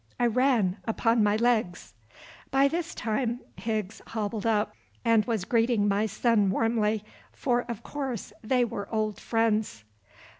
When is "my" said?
1.21-1.35, 5.87-6.07